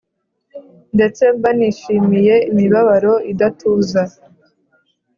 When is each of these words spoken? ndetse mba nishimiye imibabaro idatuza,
ndetse 0.95 1.23
mba 1.35 1.49
nishimiye 1.57 2.35
imibabaro 2.49 3.13
idatuza, 3.31 4.01